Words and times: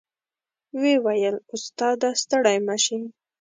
وې 0.79 0.93
ویل 1.05 1.35
استاد 1.55 1.99
ه 2.05 2.11
ستړی 2.21 2.57
مه 2.67 2.75
شې. 2.83 2.99